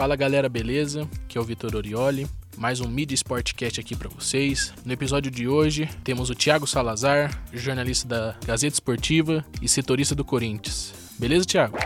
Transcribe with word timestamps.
Fala 0.00 0.16
galera, 0.16 0.48
beleza? 0.48 1.06
Aqui 1.24 1.36
é 1.36 1.40
o 1.42 1.44
Vitor 1.44 1.76
Orioli, 1.76 2.26
mais 2.56 2.80
um 2.80 2.88
Mid 2.88 3.12
Sportcast 3.12 3.78
aqui 3.78 3.94
para 3.94 4.08
vocês. 4.08 4.72
No 4.82 4.94
episódio 4.94 5.30
de 5.30 5.46
hoje 5.46 5.90
temos 6.02 6.30
o 6.30 6.34
Thiago 6.34 6.66
Salazar, 6.66 7.30
jornalista 7.52 8.08
da 8.08 8.38
Gazeta 8.46 8.72
Esportiva 8.72 9.44
e 9.60 9.68
setorista 9.68 10.14
do 10.14 10.24
Corinthians. 10.24 10.94
Beleza, 11.18 11.44
Thiago? 11.44 11.76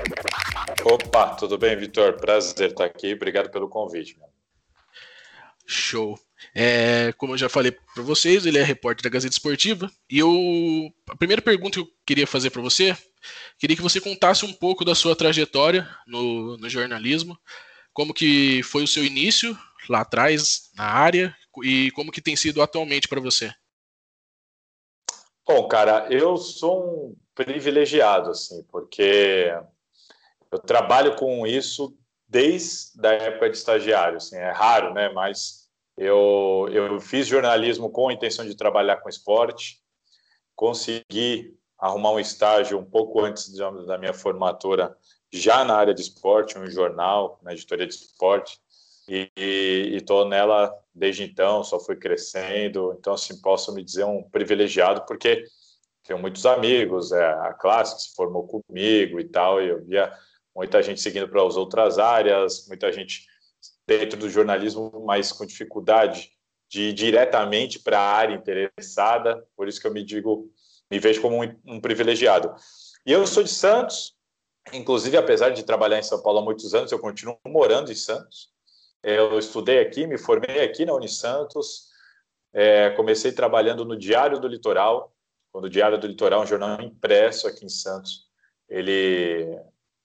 Opa, 0.85 1.35
tudo 1.35 1.59
bem, 1.59 1.77
Vitor? 1.77 2.13
Prazer 2.13 2.71
estar 2.71 2.85
aqui. 2.85 3.15
Obrigado 3.15 3.51
pelo 3.51 3.69
convite. 3.69 4.17
Show. 5.67 6.17
É, 6.55 7.13
como 7.19 7.33
eu 7.33 7.39
já 7.39 7.49
falei 7.49 7.73
para 7.73 8.05
vocês, 8.05 8.47
ele 8.47 8.59
é 8.59 8.63
repórter 8.63 9.03
da 9.03 9.11
Gazeta 9.11 9.35
Esportiva. 9.35 9.91
E 10.09 10.21
eu, 10.21 10.31
a 11.11 11.17
primeira 11.17 11.43
pergunta 11.43 11.81
que 11.81 11.81
eu 11.81 11.91
queria 12.07 12.29
fazer 12.29 12.51
para 12.51 12.63
você, 12.63 12.97
queria 13.59 13.75
que 13.75 13.83
você 13.83 14.01
contasse 14.01 14.45
um 14.45 14.53
pouco 14.53 14.85
da 14.85 14.95
sua 14.95 15.17
trajetória 15.17 15.89
no, 16.07 16.57
no 16.59 16.69
jornalismo, 16.69 17.37
como 17.95 18.13
que 18.13 18.63
foi 18.65 18.83
o 18.83 18.89
seu 18.89 19.05
início 19.05 19.57
lá 19.89 20.01
atrás 20.01 20.71
na 20.77 20.85
área 20.85 21.35
e 21.63 21.91
como 21.93 22.11
que 22.11 22.21
tem 22.21 22.37
sido 22.37 22.61
atualmente 22.61 23.09
para 23.09 23.21
você. 23.21 23.55
Bom, 25.47 25.69
cara, 25.69 26.09
eu 26.11 26.37
sou 26.37 26.85
um 26.85 27.17
privilegiado, 27.35 28.31
assim, 28.31 28.63
porque 28.65 29.55
eu 30.51 30.59
trabalho 30.59 31.17
com 31.17 31.47
isso 31.47 31.97
desde 32.27 33.07
a 33.07 33.13
época 33.13 33.51
de 33.51 33.57
estagiário, 33.57 34.17
assim, 34.17 34.37
é 34.37 34.51
raro, 34.51 34.93
né, 34.93 35.11
mas 35.11 35.69
eu, 35.97 36.69
eu 36.73 36.99
fiz 36.99 37.27
jornalismo 37.27 37.91
com 37.91 38.09
a 38.09 38.13
intenção 38.13 38.45
de 38.45 38.57
trabalhar 38.57 38.97
com 38.97 39.09
esporte, 39.09 39.81
consegui 40.57 41.55
arrumar 41.79 42.13
um 42.13 42.21
estágio 42.21 42.79
um 42.79 42.85
pouco 42.85 43.21
antes 43.21 43.55
da 43.87 43.99
minha 43.99 44.15
formatura, 44.15 44.97
já 45.39 45.65
na 45.65 45.77
área 45.77 45.95
de 45.95 46.01
esporte, 46.01 46.59
um 46.59 46.67
jornal, 46.67 47.39
na 47.43 47.53
editoria 47.53 47.87
de 47.87 47.95
esporte, 47.95 48.59
e 49.09 49.31
estou 49.93 50.27
nela 50.27 50.73
desde 50.95 51.25
então, 51.25 51.65
só 51.65 51.79
fui 51.81 51.97
crescendo, 51.97 52.95
então, 52.99 53.15
assim, 53.15 53.41
posso 53.41 53.75
me 53.75 53.83
dizer 53.83 54.05
um 54.05 54.23
privilegiado, 54.23 55.05
porque 55.07 55.45
tenho 56.05 56.19
muitos 56.19 56.47
amigos, 56.47 57.13
é, 57.13 57.25
a 57.25 57.53
classe 57.53 57.97
que 57.97 58.03
se 58.03 58.15
formou 58.15 58.47
comigo 58.47 59.19
e 59.19 59.25
tal, 59.25 59.61
e 59.61 59.69
eu 59.69 59.85
via 59.85 60.13
muita 60.55 60.83
gente 60.83 61.01
seguindo 61.01 61.29
para 61.29 61.45
as 61.45 61.57
outras 61.57 61.99
áreas, 61.99 62.67
muita 62.69 62.93
gente 62.93 63.27
dentro 63.87 64.19
do 64.19 64.31
jornalismo, 64.31 65.03
mas 65.05 65.33
com 65.33 65.45
dificuldade 65.45 66.31
de 66.69 66.91
ir 66.91 66.93
diretamente 66.93 67.79
para 67.79 67.99
a 67.99 68.13
área 68.13 68.35
interessada, 68.35 69.45
por 69.57 69.69
isso 69.69 69.81
que 69.81 69.87
eu 69.87 69.93
me 69.93 70.05
digo, 70.05 70.51
me 70.91 70.99
vejo 70.99 71.21
como 71.21 71.43
um, 71.43 71.57
um 71.67 71.81
privilegiado. 71.81 72.55
E 73.05 73.13
eu 73.13 73.27
sou 73.27 73.43
de 73.43 73.51
Santos, 73.51 74.15
inclusive, 74.73 75.17
apesar 75.17 75.51
de 75.51 75.63
trabalhar 75.63 75.99
em 75.99 76.03
São 76.03 76.23
Paulo 76.23 76.39
há 76.39 76.43
muitos 76.43 76.75
anos, 76.75 76.91
eu 76.91 76.99
continuo 76.99 77.39
morando 77.47 77.93
em 77.93 77.95
Santos. 77.95 78.53
Eu 79.03 79.39
estudei 79.39 79.81
aqui, 79.81 80.07
me 80.07 80.17
formei 80.17 80.65
aqui 80.65 80.87
na 80.87 80.95
Unisantos, 80.95 81.89
é, 82.53 82.91
comecei 82.91 83.33
trabalhando 83.33 83.85
no 83.85 83.97
Diário 83.97 84.41
do 84.41 84.49
Litoral, 84.49 85.13
quando 85.53 85.67
o 85.67 85.71
Diário 85.71 85.99
do 85.99 86.07
Litoral, 86.07 86.43
um 86.43 86.47
jornal 86.47 86.81
impresso 86.81 87.47
aqui 87.47 87.65
em 87.65 87.69
Santos, 87.69 88.27
ele 88.69 89.61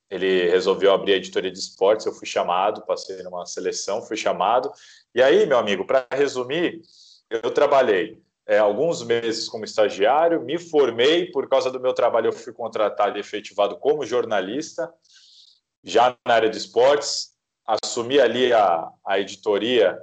ele 0.10 0.50
resolveu 0.50 0.92
abrir 0.92 1.14
a 1.14 1.18
editoria 1.18 1.52
de 1.52 1.60
esportes, 1.60 2.06
eu 2.06 2.12
fui 2.12 2.26
chamado, 2.26 2.84
passei 2.84 3.22
numa 3.22 3.46
seleção, 3.46 4.02
fui 4.02 4.18
chamado. 4.18 4.72
E 5.14 5.22
aí, 5.22 5.46
meu 5.46 5.60
amigo, 5.60 5.86
para 5.86 6.08
resumir, 6.12 6.82
eu 7.30 7.52
trabalhei 7.52 8.20
é, 8.50 8.58
alguns 8.58 9.04
meses 9.04 9.48
como 9.48 9.64
estagiário, 9.64 10.42
me 10.42 10.58
formei, 10.58 11.30
por 11.30 11.48
causa 11.48 11.70
do 11.70 11.80
meu 11.80 11.94
trabalho 11.94 12.30
eu 12.30 12.34
fui 12.34 12.52
contratado 12.52 13.16
e 13.16 13.20
efetivado 13.20 13.78
como 13.78 14.04
jornalista, 14.04 14.92
já 15.84 16.18
na 16.26 16.34
área 16.34 16.50
de 16.50 16.58
esportes, 16.58 17.36
assumi 17.64 18.20
ali 18.20 18.52
a, 18.52 18.90
a 19.06 19.20
editoria, 19.20 19.96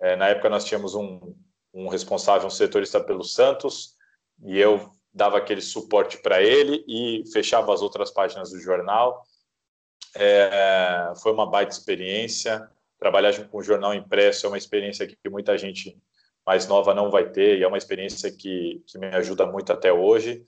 é, 0.00 0.16
na 0.16 0.28
época 0.28 0.48
nós 0.48 0.64
tínhamos 0.64 0.94
um, 0.94 1.36
um 1.74 1.88
responsável, 1.88 2.46
um 2.46 2.50
setorista 2.50 2.98
pelo 3.04 3.22
Santos, 3.22 3.96
e 4.46 4.58
eu 4.58 4.90
dava 5.12 5.36
aquele 5.36 5.60
suporte 5.60 6.16
para 6.22 6.42
ele 6.42 6.82
e 6.88 7.22
fechava 7.30 7.74
as 7.74 7.82
outras 7.82 8.10
páginas 8.10 8.50
do 8.50 8.60
jornal. 8.60 9.22
É, 10.16 11.12
foi 11.22 11.32
uma 11.32 11.44
baita 11.44 11.74
experiência. 11.74 12.66
Trabalhar 12.98 13.46
com 13.48 13.62
jornal 13.62 13.92
impresso 13.92 14.46
é 14.46 14.48
uma 14.48 14.56
experiência 14.56 15.06
que 15.06 15.28
muita 15.28 15.58
gente 15.58 16.00
mais 16.50 16.66
nova 16.66 16.92
não 16.92 17.12
vai 17.12 17.30
ter 17.30 17.58
e 17.58 17.62
é 17.62 17.68
uma 17.68 17.78
experiência 17.78 18.28
que, 18.28 18.82
que 18.84 18.98
me 18.98 19.06
ajuda 19.06 19.46
muito 19.46 19.72
até 19.72 19.92
hoje. 19.92 20.42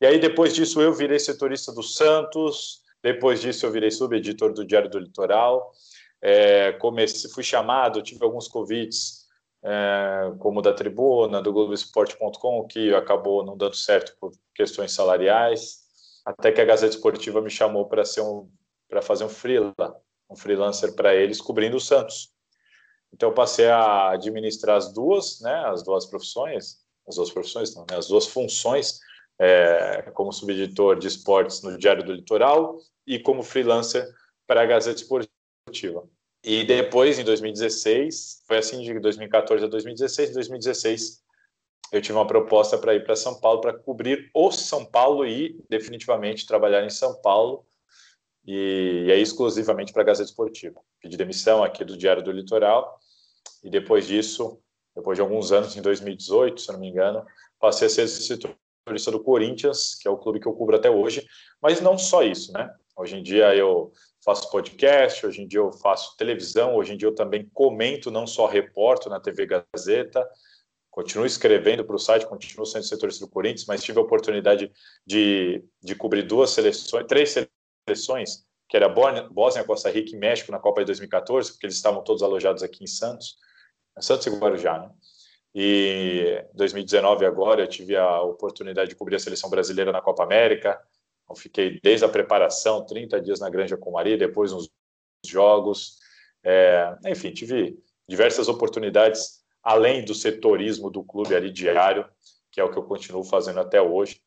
E 0.00 0.04
aí, 0.04 0.18
depois 0.18 0.52
disso, 0.52 0.80
eu 0.82 0.92
virei 0.92 1.20
setorista 1.20 1.72
do 1.72 1.84
Santos. 1.84 2.80
Depois 3.00 3.40
disso, 3.40 3.64
eu 3.64 3.70
virei 3.70 3.92
subeditor 3.92 4.52
do 4.52 4.66
Diário 4.66 4.90
do 4.90 4.98
Litoral. 4.98 5.70
É, 6.20 6.72
comecei, 6.72 7.30
fui 7.30 7.44
chamado, 7.44 8.02
tive 8.02 8.24
alguns 8.24 8.48
convites, 8.48 9.26
é, 9.62 10.32
como 10.40 10.60
da 10.60 10.72
Tribuna, 10.72 11.40
do 11.40 11.52
Globoesporte.com, 11.52 12.66
que 12.66 12.92
acabou 12.92 13.44
não 13.44 13.56
dando 13.56 13.76
certo 13.76 14.16
por 14.18 14.32
questões 14.52 14.90
salariais. 14.90 15.76
Até 16.24 16.50
que 16.50 16.60
a 16.60 16.64
Gazeta 16.64 16.96
Esportiva 16.96 17.40
me 17.40 17.50
chamou 17.50 17.86
para 17.86 18.04
ser 18.04 18.22
um 18.22 18.50
para 18.88 19.00
fazer 19.00 19.24
um 19.24 19.28
freela, 19.28 19.76
um 20.28 20.36
freelancer 20.36 20.94
para 20.94 21.14
eles 21.14 21.40
cobrindo 21.40 21.76
o 21.76 21.80
Santos. 21.80 22.35
Então 23.16 23.30
eu 23.30 23.34
passei 23.34 23.66
a 23.66 24.10
administrar 24.10 24.76
as 24.76 24.92
duas, 24.92 25.40
né, 25.40 25.64
as 25.68 25.82
duas 25.82 26.04
profissões, 26.04 26.84
as 27.08 27.16
duas 27.16 27.30
profissões, 27.30 27.74
não, 27.74 27.86
né, 27.90 27.96
as 27.96 28.08
duas 28.08 28.26
funções, 28.26 29.00
é, 29.38 30.02
como 30.12 30.30
subeditor 30.30 30.98
de 30.98 31.08
esportes 31.08 31.62
no 31.62 31.78
Diário 31.78 32.04
do 32.04 32.12
Litoral 32.12 32.76
e 33.06 33.18
como 33.18 33.42
freelancer 33.42 34.06
para 34.46 34.60
a 34.60 34.66
Gazeta 34.66 35.00
Esportiva. 35.00 36.06
E 36.44 36.62
depois, 36.64 37.18
em 37.18 37.24
2016, 37.24 38.42
foi 38.46 38.58
assim 38.58 38.82
de 38.82 39.00
2014 39.00 39.64
a 39.64 39.68
2016, 39.68 40.30
em 40.30 40.34
2016 40.34 41.24
eu 41.92 42.02
tive 42.02 42.18
uma 42.18 42.26
proposta 42.26 42.76
para 42.76 42.94
ir 42.94 43.04
para 43.04 43.16
São 43.16 43.40
Paulo 43.40 43.62
para 43.62 43.72
cobrir 43.72 44.28
o 44.34 44.50
São 44.50 44.84
Paulo 44.84 45.24
e 45.24 45.58
definitivamente 45.70 46.44
trabalhar 46.44 46.84
em 46.84 46.90
São 46.90 47.14
Paulo 47.22 47.64
e, 48.46 49.06
é 49.08 49.16
exclusivamente 49.16 49.92
para 49.92 50.02
a 50.02 50.04
Gazeta 50.04 50.28
Esportiva. 50.28 50.80
Pedi 51.00 51.16
demissão 51.16 51.64
aqui 51.64 51.82
do 51.82 51.96
Diário 51.96 52.22
do 52.22 52.32
Litoral 52.32 53.00
e 53.62 53.70
depois 53.70 54.06
disso, 54.06 54.58
depois 54.94 55.16
de 55.16 55.22
alguns 55.22 55.52
anos, 55.52 55.76
em 55.76 55.82
2018, 55.82 56.60
se 56.60 56.72
não 56.72 56.80
me 56.80 56.88
engano, 56.88 57.24
passei 57.58 57.86
a 57.86 57.90
ser 57.90 58.08
setorista 58.08 59.10
do 59.10 59.22
Corinthians, 59.22 59.94
que 59.94 60.08
é 60.08 60.10
o 60.10 60.16
clube 60.16 60.40
que 60.40 60.46
eu 60.46 60.54
cubro 60.54 60.76
até 60.76 60.90
hoje, 60.90 61.26
mas 61.60 61.80
não 61.80 61.98
só 61.98 62.22
isso, 62.22 62.52
né? 62.52 62.72
Hoje 62.96 63.16
em 63.16 63.22
dia 63.22 63.54
eu 63.54 63.92
faço 64.24 64.50
podcast, 64.50 65.26
hoje 65.26 65.42
em 65.42 65.46
dia 65.46 65.60
eu 65.60 65.70
faço 65.70 66.16
televisão, 66.16 66.76
hoje 66.76 66.94
em 66.94 66.96
dia 66.96 67.08
eu 67.08 67.14
também 67.14 67.48
comento, 67.52 68.10
não 68.10 68.26
só 68.26 68.46
reporto 68.46 69.10
na 69.10 69.20
TV 69.20 69.46
Gazeta, 69.46 70.26
continuo 70.90 71.26
escrevendo 71.26 71.84
para 71.84 71.94
o 71.94 71.98
site, 71.98 72.26
continuo 72.26 72.64
sendo 72.64 72.84
setorista 72.84 73.26
do 73.26 73.30
Corinthians, 73.30 73.66
mas 73.66 73.84
tive 73.84 73.98
a 73.98 74.02
oportunidade 74.02 74.72
de, 75.06 75.62
de 75.82 75.94
cobrir 75.94 76.22
duas 76.22 76.50
seleções, 76.50 77.06
três 77.06 77.34
seleções, 77.86 78.45
que 78.68 78.76
era 78.76 78.88
Bósnia, 78.88 79.64
Costa 79.64 79.90
Rica 79.90 80.14
e 80.14 80.18
México 80.18 80.50
na 80.50 80.58
Copa 80.58 80.80
de 80.80 80.86
2014, 80.86 81.52
porque 81.52 81.66
eles 81.66 81.76
estavam 81.76 82.02
todos 82.02 82.22
alojados 82.22 82.62
aqui 82.62 82.82
em 82.82 82.86
Santos, 82.86 83.36
Santos 84.00 84.26
e 84.26 84.30
Guarujá, 84.30 84.78
né? 84.78 84.90
E 85.58 86.44
2019 86.52 87.24
agora 87.24 87.62
eu 87.62 87.66
tive 87.66 87.96
a 87.96 88.20
oportunidade 88.20 88.90
de 88.90 88.94
cobrir 88.94 89.16
a 89.16 89.18
seleção 89.18 89.48
brasileira 89.48 89.90
na 89.90 90.02
Copa 90.02 90.22
América. 90.22 90.78
Eu 91.30 91.34
fiquei 91.34 91.80
desde 91.82 92.04
a 92.04 92.10
preparação, 92.10 92.84
30 92.84 93.22
dias 93.22 93.40
na 93.40 93.48
Granja 93.48 93.74
Comari, 93.74 94.18
depois 94.18 94.52
nos 94.52 94.68
jogos. 95.24 95.96
É, 96.44 96.94
enfim, 97.06 97.32
tive 97.32 97.78
diversas 98.06 98.48
oportunidades 98.48 99.44
além 99.62 100.04
do 100.04 100.14
setorismo 100.14 100.90
do 100.90 101.02
clube 101.02 101.34
ali 101.34 101.50
diário, 101.50 102.06
que 102.52 102.60
é 102.60 102.64
o 102.64 102.70
que 102.70 102.78
eu 102.78 102.84
continuo 102.84 103.24
fazendo 103.24 103.58
até 103.58 103.80
hoje. 103.80 104.20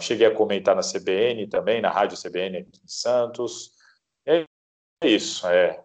Cheguei 0.00 0.26
a 0.26 0.34
comentar 0.34 0.74
na 0.74 0.82
CBN 0.82 1.46
também, 1.46 1.80
na 1.80 1.90
Rádio 1.90 2.20
CBN 2.20 2.58
aqui 2.58 2.80
em 2.84 2.88
Santos. 2.88 3.72
É 4.26 4.44
isso, 5.04 5.46
é, 5.46 5.80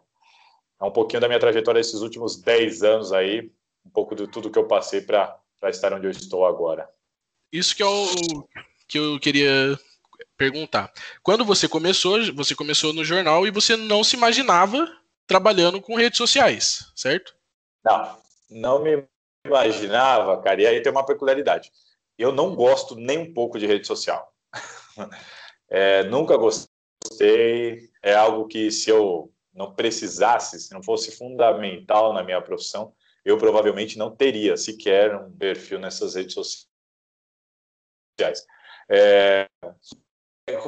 é 0.80 0.86
um 0.86 0.92
pouquinho 0.92 1.22
da 1.22 1.28
minha 1.28 1.40
trajetória 1.40 1.80
esses 1.80 2.02
últimos 2.02 2.42
10 2.42 2.84
anos 2.84 3.12
aí, 3.12 3.52
um 3.86 3.90
pouco 3.90 4.16
de 4.16 4.28
tudo 4.28 4.50
que 4.50 4.58
eu 4.58 4.68
passei 4.68 5.02
para 5.02 5.40
estar 5.66 5.94
onde 5.94 6.08
eu 6.08 6.12
estou 6.12 6.46
agora. 6.46 6.90
Isso 7.52 7.76
que 7.76 7.84
é 7.84 7.86
o 7.86 8.08
que 8.88 8.98
eu 8.98 9.20
queria 9.20 9.78
perguntar. 10.38 10.92
Quando 11.22 11.46
você 11.46 11.68
começou, 11.68 12.34
você 12.34 12.56
começou 12.56 12.94
no 12.94 13.06
jornal 13.06 13.46
e 13.46 13.52
você 13.52 13.76
não 13.76 14.04
se 14.04 14.16
imaginava 14.16 14.88
trabalhando 15.28 15.82
com 15.82 15.96
redes 15.96 16.18
sociais, 16.18 16.92
certo? 16.96 17.36
Não, 17.84 18.18
não 18.50 18.82
me 18.82 19.06
imaginava, 19.46 20.42
cara. 20.42 20.62
E 20.62 20.68
aí 20.68 20.82
tem 20.82 20.92
uma 20.92 21.06
peculiaridade 21.06 21.72
eu 22.22 22.32
não 22.32 22.56
gosto 22.56 22.96
nem 22.96 23.18
um 23.18 23.34
pouco 23.34 23.60
de 23.60 23.66
rede 23.66 23.88
social. 23.88 24.32
É, 25.74 26.04
nunca 26.04 26.36
gostei. 26.36 27.90
É 28.04 28.14
algo 28.14 28.46
que, 28.46 28.70
se 28.70 28.90
eu 28.90 29.32
não 29.54 29.74
precisasse, 29.74 30.60
se 30.60 30.74
não 30.74 30.84
fosse 30.84 31.16
fundamental 31.16 32.12
na 32.12 32.22
minha 32.22 32.42
profissão, 32.42 32.94
eu 33.24 33.38
provavelmente 33.38 33.98
não 33.98 34.14
teria 34.14 34.58
sequer 34.58 35.16
um 35.16 35.32
perfil 35.32 35.80
nessas 35.80 36.16
redes 36.16 36.34
sociais. 36.34 36.68
É, 38.90 39.48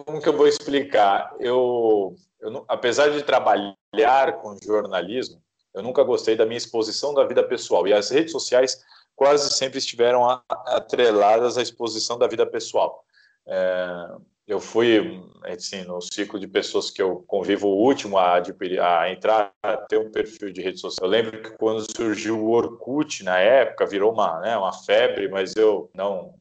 como 0.05 0.21
que 0.21 0.29
eu 0.29 0.37
vou 0.37 0.47
explicar? 0.47 1.35
Eu, 1.39 2.15
eu, 2.39 2.63
apesar 2.69 3.09
de 3.09 3.23
trabalhar 3.23 4.41
com 4.41 4.57
jornalismo, 4.63 5.43
eu 5.73 5.81
nunca 5.81 6.03
gostei 6.03 6.35
da 6.35 6.45
minha 6.45 6.57
exposição 6.57 7.13
da 7.13 7.25
vida 7.25 7.43
pessoal. 7.43 7.87
E 7.87 7.93
as 7.93 8.09
redes 8.09 8.31
sociais 8.31 8.83
quase 9.15 9.53
sempre 9.53 9.79
estiveram 9.79 10.25
atreladas 10.49 11.57
à 11.57 11.61
exposição 11.61 12.17
da 12.17 12.27
vida 12.27 12.45
pessoal. 12.45 13.03
É, 13.45 14.07
eu 14.45 14.59
fui, 14.59 15.23
assim, 15.45 15.83
no 15.83 16.01
ciclo 16.01 16.37
de 16.37 16.47
pessoas 16.47 16.91
que 16.91 17.01
eu 17.01 17.23
convivo 17.27 17.67
o 17.67 17.77
último 17.77 18.17
a, 18.17 18.35
a 18.35 19.11
entrar, 19.11 19.53
a 19.63 19.77
ter 19.77 19.97
um 19.97 20.11
perfil 20.11 20.51
de 20.51 20.61
rede 20.61 20.79
social. 20.79 21.07
Eu 21.07 21.11
lembro 21.11 21.41
que 21.41 21.51
quando 21.57 21.85
surgiu 21.95 22.39
o 22.39 22.51
Orkut, 22.51 23.23
na 23.23 23.39
época, 23.39 23.85
virou 23.85 24.11
uma, 24.11 24.39
né, 24.41 24.57
uma 24.57 24.73
febre, 24.73 25.29
mas 25.29 25.55
eu 25.55 25.89
não, 25.93 26.35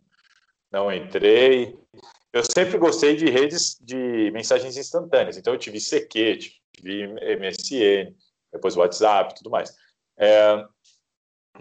não 0.71 0.93
entrei. 0.93 1.79
Eu 2.33 2.43
sempre 2.45 2.77
gostei 2.77 3.15
de 3.15 3.31
redes 3.31 3.79
de 3.81 4.31
mensagens 4.33 4.77
instantâneas, 4.77 5.37
então 5.37 5.53
eu 5.53 5.59
tive 5.59 5.79
CQ, 5.79 6.39
tive 6.75 7.07
MSN, 7.07 8.13
depois 8.53 8.77
WhatsApp, 8.77 9.35
tudo 9.37 9.51
mais. 9.51 9.77
É, 10.19 10.65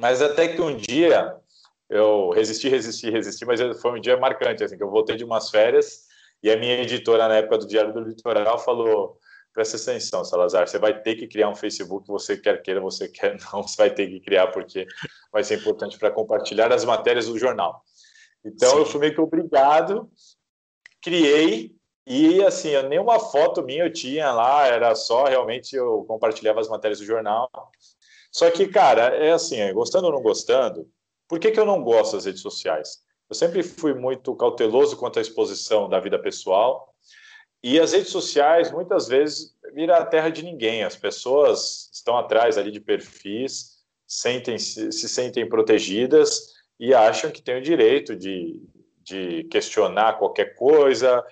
mas 0.02 0.20
até 0.20 0.48
que 0.48 0.60
um 0.60 0.76
dia 0.76 1.38
eu 1.88 2.32
resisti, 2.32 2.68
resisti, 2.68 3.12
resisti, 3.12 3.46
mas 3.46 3.60
foi 3.80 3.92
um 3.92 4.02
dia 4.02 4.18
marcante, 4.18 4.64
assim, 4.64 4.76
que 4.76 4.82
eu 4.82 4.90
voltei 4.90 5.16
de 5.16 5.24
umas 5.24 5.52
férias 5.52 6.08
e 6.42 6.50
a 6.50 6.58
minha 6.58 6.82
editora 6.82 7.28
na 7.28 7.36
época 7.36 7.60
do 7.60 7.68
Diário 7.68 7.94
do 7.94 8.00
Litoral 8.00 8.58
falou: 8.58 9.20
presta 9.54 9.78
atenção, 9.78 10.26
Salazar, 10.26 10.68
você 10.68 10.80
vai 10.80 11.00
ter 11.00 11.14
que 11.14 11.28
criar 11.28 11.50
um 11.50 11.56
Facebook, 11.56 12.08
você 12.08 12.36
quer 12.36 12.64
queira, 12.64 12.82
você 12.82 13.08
quer 13.08 13.38
não, 13.54 13.62
você 13.68 13.76
vai 13.78 13.94
ter 13.94 14.08
que 14.08 14.20
criar 14.20 14.48
porque 14.48 14.88
vai 15.32 15.44
ser 15.44 15.60
importante 15.60 16.00
para 16.00 16.10
compartilhar 16.10 16.74
as 16.74 16.84
matérias 16.84 17.28
do 17.28 17.38
jornal. 17.38 17.84
Então 18.44 18.72
Sim. 18.72 18.78
eu 18.80 18.86
fui 18.88 19.00
meio 19.02 19.14
que 19.14 19.22
obrigado, 19.22 20.10
criei 21.00 21.76
e 22.08 22.44
assim, 22.44 22.72
nenhuma 22.90 23.20
foto 23.20 23.62
minha 23.62 23.84
eu 23.84 23.94
tinha 23.94 24.32
lá, 24.32 24.66
era 24.66 24.96
só 24.96 25.26
realmente 25.26 25.76
eu 25.76 26.04
compartilhava 26.08 26.60
as 26.60 26.68
matérias 26.68 26.98
do 26.98 27.06
jornal. 27.06 27.48
Só 28.32 28.50
que, 28.50 28.68
cara, 28.68 29.16
é 29.16 29.32
assim, 29.32 29.58
gostando 29.74 30.08
ou 30.08 30.14
não 30.14 30.22
gostando, 30.22 30.90
por 31.28 31.40
que, 31.40 31.52
que 31.52 31.60
eu 31.60 31.66
não 31.66 31.84
gosto 31.84 32.14
das 32.16 32.26
redes 32.26 32.42
sociais? 32.42 33.00
Eu 33.30 33.36
sempre 33.36 33.64
fui 33.64 33.94
muito 33.94 34.36
cauteloso 34.36 34.98
quanto 34.98 35.20
à 35.20 35.22
exposição 35.22 35.88
da 35.88 36.00
vida 36.00 36.20
pessoal. 36.20 36.94
E 37.64 37.80
as 37.80 37.94
redes 37.94 38.10
sociais, 38.10 38.72
muitas 38.72 39.08
vezes, 39.08 39.56
viram 39.74 39.96
a 39.96 40.06
terra 40.06 40.30
de 40.30 40.44
ninguém. 40.44 40.84
As 40.84 40.96
pessoas 40.96 41.90
estão 41.94 42.18
atrás 42.18 42.58
ali 42.58 42.72
de 42.72 42.80
perfis, 42.80 43.78
sentem, 44.08 44.58
se, 44.58 44.92
se 44.92 45.08
sentem 45.08 45.48
protegidas 45.48 46.54
e 46.80 46.94
acham 46.94 47.32
que 47.32 47.42
têm 47.42 47.60
o 47.60 47.62
direito 47.62 48.16
de, 48.16 48.62
de 49.04 49.44
questionar 49.46 50.18
qualquer 50.18 50.56
coisa, 50.56 51.24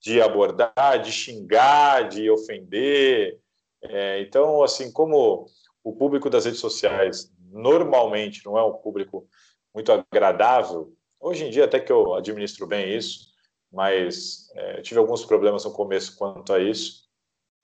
de 0.00 0.20
abordar, 0.20 1.02
de 1.02 1.10
xingar, 1.10 2.08
de 2.08 2.30
ofender. 2.30 3.40
É, 3.82 4.20
então, 4.20 4.62
assim, 4.62 4.92
como 4.92 5.46
o 5.88 5.96
público 5.96 6.28
das 6.28 6.44
redes 6.44 6.60
sociais 6.60 7.32
normalmente 7.50 8.44
não 8.44 8.58
é 8.58 8.62
um 8.62 8.74
público 8.74 9.26
muito 9.74 9.90
agradável, 9.90 10.92
hoje 11.18 11.46
em 11.46 11.50
dia 11.50 11.64
até 11.64 11.80
que 11.80 11.90
eu 11.90 12.14
administro 12.14 12.66
bem 12.66 12.94
isso, 12.94 13.28
mas 13.72 14.50
é, 14.54 14.82
tive 14.82 15.00
alguns 15.00 15.24
problemas 15.24 15.64
no 15.64 15.72
começo 15.72 16.14
quanto 16.16 16.52
a 16.52 16.60
isso. 16.60 17.08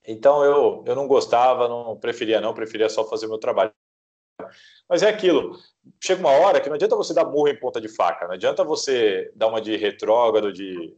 Então 0.07 0.43
eu, 0.43 0.83
eu 0.87 0.95
não 0.95 1.07
gostava, 1.07 1.67
não 1.67 1.97
preferia 1.97 2.41
não, 2.41 2.53
preferia 2.53 2.89
só 2.89 3.07
fazer 3.07 3.27
meu 3.27 3.37
trabalho. 3.37 3.71
Mas 4.89 5.03
é 5.03 5.09
aquilo, 5.09 5.57
chega 6.03 6.19
uma 6.19 6.31
hora 6.31 6.59
que 6.59 6.67
não 6.67 6.75
adianta 6.75 6.95
você 6.95 7.13
dar 7.13 7.25
murro 7.25 7.47
em 7.47 7.59
ponta 7.59 7.79
de 7.79 7.87
faca, 7.87 8.25
não 8.25 8.33
adianta 8.33 8.63
você 8.63 9.31
dar 9.35 9.47
uma 9.47 9.61
de 9.61 9.75
retrógrado, 9.75 10.51
de 10.51 10.95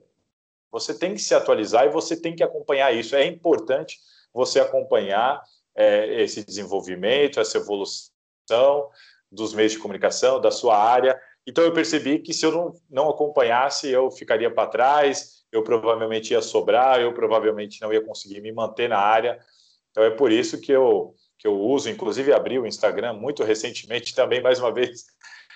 você 0.72 0.98
tem 0.98 1.14
que 1.14 1.22
se 1.22 1.36
atualizar 1.36 1.86
e 1.86 1.90
você 1.90 2.20
tem 2.20 2.36
que 2.36 2.44
acompanhar 2.44 2.94
isso. 2.94 3.16
É 3.16 3.26
importante 3.26 3.98
você 4.34 4.60
acompanhar 4.60 5.42
é, 5.78 6.24
esse 6.24 6.44
desenvolvimento, 6.44 7.40
essa 7.40 7.60
evolução 7.60 8.90
dos 9.32 9.54
meios 9.54 9.74
de 9.74 9.80
comunicação, 9.80 10.42
da 10.42 10.50
sua 10.50 10.78
área. 10.78 11.20
Então 11.46 11.64
eu 11.64 11.72
percebi 11.72 12.20
que 12.20 12.34
se 12.34 12.46
eu 12.46 12.52
não, 12.52 12.74
não 12.90 13.10
acompanhasse, 13.10 13.88
eu 13.88 14.10
ficaria 14.10 14.54
para 14.54 14.70
trás, 14.70 15.46
eu 15.52 15.64
provavelmente 15.64 16.32
ia 16.32 16.42
sobrar, 16.42 17.00
eu 17.00 17.14
provavelmente 17.14 17.80
não 17.82 17.94
ia 17.94 18.04
conseguir 18.04 18.42
me 18.42 18.52
manter 18.52 18.90
na 18.90 18.98
área. 18.98 19.40
Então 19.92 20.04
é 20.04 20.10
por 20.10 20.32
isso 20.32 20.60
que 20.60 20.72
eu, 20.72 21.14
que 21.38 21.48
eu 21.48 21.58
uso, 21.60 21.90
inclusive 21.90 22.34
abri 22.34 22.58
o 22.58 22.66
Instagram 22.66 23.14
muito 23.14 23.44
recentemente 23.44 24.16
também, 24.16 24.42
mais 24.42 24.60
uma 24.60 24.74
vez, 24.74 25.06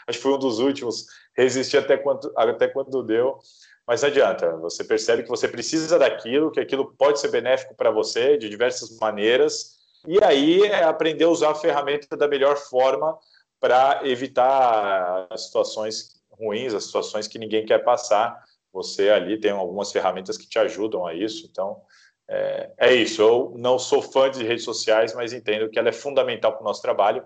acho 0.08 0.18
que 0.18 0.24
foi 0.24 0.34
um 0.34 0.40
dos 0.40 0.60
últimos, 0.60 1.08
resisti 1.36 1.78
até 1.78 1.98
quando, 1.98 2.32
até 2.36 2.68
quando 2.68 3.04
deu, 3.04 3.38
mas 3.86 4.02
não 4.02 4.10
adianta, 4.10 4.56
você 4.58 4.84
percebe 4.84 5.24
que 5.24 5.30
você 5.30 5.48
precisa 5.48 6.00
daquilo, 6.00 6.52
que 6.52 6.60
aquilo 6.60 6.96
pode 6.96 7.20
ser 7.20 7.30
benéfico 7.30 7.76
para 7.76 7.92
você 7.92 8.38
de 8.38 8.48
diversas 8.48 8.98
maneiras, 8.98 9.81
e 10.08 10.24
aí 10.24 10.64
é 10.64 10.84
aprender 10.84 11.26
a 11.26 11.30
usar 11.30 11.52
a 11.52 11.56
ferramenta 11.56 12.18
da 12.18 12.28
melhor 12.28 12.58
forma 12.58 13.18
para 13.60 14.02
evitar 14.08 15.28
as 15.30 15.46
situações 15.46 16.22
ruins, 16.32 16.74
as 16.74 16.86
situações 16.86 17.28
que 17.28 17.38
ninguém 17.38 17.66
quer 17.66 17.84
passar. 17.84 18.44
Você 18.74 19.10
ali 19.10 19.40
tem 19.40 19.52
algumas 19.52 19.92
ferramentas 19.92 20.38
que 20.38 20.48
te 20.48 20.58
ajudam 20.58 21.06
a 21.06 21.14
isso, 21.14 21.46
então 21.46 21.82
é, 22.28 22.72
é 22.78 22.94
isso. 22.96 23.22
Eu 23.22 23.54
não 23.58 23.78
sou 23.78 24.02
fã 24.02 24.32
de 24.32 24.44
redes 24.44 24.64
sociais, 24.64 25.14
mas 25.14 25.34
entendo 25.34 25.70
que 25.70 25.78
ela 25.78 25.90
é 25.90 25.94
fundamental 25.94 26.54
para 26.54 26.62
o 26.62 26.66
nosso 26.66 26.82
trabalho. 26.82 27.24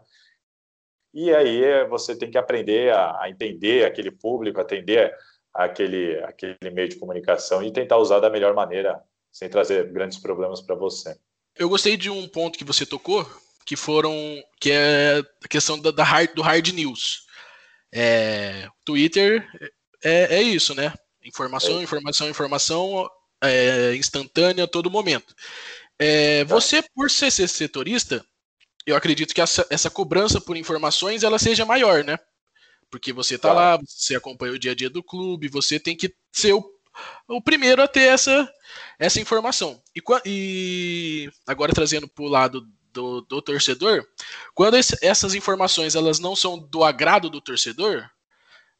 E 1.14 1.34
aí 1.34 1.88
você 1.88 2.18
tem 2.18 2.30
que 2.30 2.38
aprender 2.38 2.92
a, 2.92 3.22
a 3.22 3.30
entender 3.30 3.86
aquele 3.86 4.12
público, 4.12 4.60
atender 4.60 5.16
aquele, 5.54 6.22
aquele 6.24 6.70
meio 6.74 6.90
de 6.90 6.98
comunicação 6.98 7.64
e 7.64 7.72
tentar 7.72 7.98
usar 7.98 8.20
da 8.20 8.30
melhor 8.30 8.54
maneira, 8.54 9.02
sem 9.32 9.48
trazer 9.48 9.90
grandes 9.94 10.20
problemas 10.20 10.62
para 10.62 10.76
você. 10.76 11.18
Eu 11.58 11.70
gostei 11.70 11.96
de 11.96 12.10
um 12.10 12.28
ponto 12.28 12.58
que 12.58 12.66
você 12.66 12.86
tocou, 12.86 13.30
que 13.66 13.76
foram 13.76 14.14
que 14.60 14.72
é 14.72 15.24
a 15.44 15.48
questão 15.48 15.80
da, 15.80 15.92
da 15.92 16.04
hard, 16.04 16.34
do 16.34 16.42
hard 16.42 16.68
news. 16.70 17.26
É, 17.94 18.68
Twitter 18.84 19.48
é, 20.04 20.38
é 20.38 20.42
isso, 20.42 20.76
né? 20.76 20.94
Informação, 21.24 21.80
é. 21.80 21.84
informação, 21.84 22.30
informação 22.30 23.10
é, 23.42 23.96
instantânea 23.96 24.66
a 24.66 24.68
todo 24.68 24.92
momento. 24.92 25.34
É, 25.98 26.44
você, 26.44 26.84
por 26.94 27.10
ser 27.10 27.32
setorista, 27.32 28.24
eu 28.86 28.96
acredito 28.96 29.34
que 29.34 29.42
essa, 29.42 29.66
essa 29.70 29.90
cobrança 29.90 30.42
por 30.42 30.58
informações 30.58 31.24
ela 31.24 31.40
seja 31.40 31.66
maior, 31.66 32.04
né? 32.04 32.20
Porque 32.92 33.12
você 33.12 33.38
tá, 33.38 33.50
tá 33.50 33.54
lá, 33.54 33.80
você 33.84 34.16
acompanha 34.16 34.54
o 34.54 34.60
dia 34.60 34.74
a 34.74 34.76
dia 34.76 34.90
do 34.90 35.02
clube, 35.04 35.48
você 35.48 35.80
tem 35.80 35.96
que 35.96 36.14
ser 36.32 36.54
o, 36.54 36.64
o 37.28 37.42
primeiro 37.42 37.82
a 37.82 37.88
ter 37.88 38.08
essa, 38.08 38.52
essa 39.00 39.20
informação. 39.20 39.82
E, 39.96 40.02
e 40.26 41.30
agora 41.48 41.74
trazendo 41.74 42.08
para 42.08 42.24
o 42.24 42.28
lado 42.28 42.66
do, 42.92 43.22
do, 43.22 43.42
torcedor, 43.42 44.06
quando 44.54 44.78
esse, 44.78 44.98
essas 45.02 45.34
informações 45.34 45.96
elas 45.96 46.20
não 46.20 46.36
são 46.36 46.58
do 46.58 46.84
agrado 46.84 47.30
do 47.30 47.42
torcedor, 47.42 48.10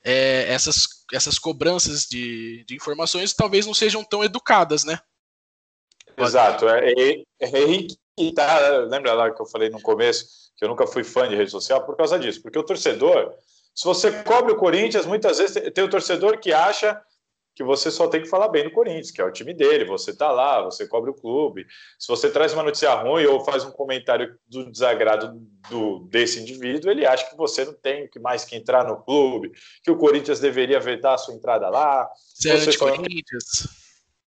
é, 0.04 0.46
essas, 0.52 0.88
essas 1.12 1.40
cobranças 1.40 2.06
de, 2.06 2.64
de 2.68 2.76
informações 2.76 3.34
talvez 3.34 3.66
não 3.66 3.74
sejam 3.74 4.04
tão 4.04 4.24
educadas, 4.24 4.84
né? 4.84 5.00
Exato. 6.18 6.70
É, 6.70 6.92
é, 6.92 7.24
é 7.40 8.32
tá. 8.34 8.78
Lembra 8.90 9.14
lá 9.14 9.32
que 9.32 9.42
eu 9.42 9.46
falei 9.46 9.70
no 9.70 9.82
começo 9.82 10.46
que 10.56 10.64
eu 10.64 10.70
nunca 10.70 10.88
fui 10.88 11.04
fã 11.04 11.28
de 11.28 11.36
rede 11.36 11.52
social 11.52 11.86
por 11.86 11.98
causa 11.98 12.18
disso, 12.18 12.42
porque 12.42 12.58
o 12.58 12.64
torcedor 12.64 13.36
se 13.76 13.84
você 13.84 14.24
cobre 14.24 14.54
o 14.54 14.56
Corinthians, 14.56 15.06
muitas 15.06 15.38
vezes 15.38 15.62
tem 15.74 15.84
o 15.84 15.90
torcedor 15.90 16.40
que 16.40 16.54
acha 16.54 17.00
que 17.56 17.64
você 17.64 17.90
só 17.90 18.08
tem 18.08 18.22
que 18.22 18.28
falar 18.28 18.50
bem 18.50 18.66
do 18.66 18.72
Corinthians, 18.72 19.12
que 19.12 19.22
é 19.22 19.24
o 19.24 19.32
time 19.32 19.54
dele, 19.54 19.86
você 19.86 20.12
está 20.12 20.30
lá, 20.30 20.62
você 20.62 20.86
cobre 20.86 21.10
o 21.10 21.14
clube. 21.14 21.66
Se 21.98 22.08
você 22.10 22.30
traz 22.30 22.54
uma 22.54 22.64
notícia 22.64 22.94
ruim 22.94 23.26
ou 23.26 23.46
faz 23.46 23.64
um 23.64 23.72
comentário 23.72 24.38
do 24.46 24.70
desagrado 24.70 25.42
do, 25.70 26.00
desse 26.10 26.42
indivíduo, 26.42 26.92
ele 26.92 27.06
acha 27.06 27.30
que 27.30 27.38
você 27.38 27.64
não 27.64 27.74
tem 27.74 28.10
mais 28.20 28.44
que 28.44 28.58
entrar 28.58 28.86
no 28.86 29.02
clube, 29.02 29.54
que 29.82 29.90
o 29.90 29.98
Corinthians 29.98 30.42
deveria 30.42 30.82
vetar 30.82 31.14
a 31.14 31.18
sua 31.18 31.34
entrada 31.34 31.70
lá. 31.70 32.10
Você 32.34 32.50
é 32.52 32.78
Corinthians. 32.78 33.86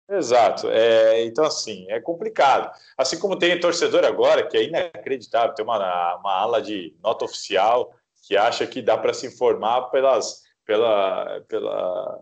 Exato. 0.09 0.69
É, 0.69 1.23
então, 1.25 1.43
assim, 1.43 1.85
é 1.89 1.99
complicado. 1.99 2.71
Assim 2.97 3.19
como 3.19 3.38
tem 3.38 3.59
torcedor 3.59 4.05
agora, 4.05 4.47
que 4.47 4.57
é 4.57 4.63
inacreditável, 4.63 5.53
tem 5.53 5.63
uma, 5.63 6.15
uma 6.15 6.33
ala 6.33 6.61
de 6.61 6.95
nota 7.03 7.25
oficial 7.25 7.93
que 8.25 8.38
acha 8.38 8.65
que 8.65 8.81
dá 8.81 8.97
para 8.97 9.13
se 9.13 9.27
informar 9.27 9.89
pelas, 9.91 10.43
pela, 10.65 11.41
pela, 11.47 12.19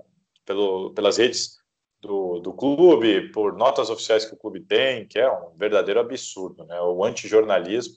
pelo, 0.47 0.91
pelas 0.93 1.17
redes 1.17 1.57
do, 2.01 2.39
do 2.39 2.53
clube, 2.53 3.31
por 3.31 3.55
notas 3.55 3.91
oficiais 3.91 4.25
que 4.25 4.33
o 4.33 4.37
clube 4.37 4.61
tem, 4.61 5.07
que 5.07 5.19
é 5.19 5.29
um 5.29 5.55
verdadeiro 5.55 5.99
absurdo, 5.99 6.65
né? 6.65 6.81
O 6.81 7.03
antijornalismo 7.03 7.95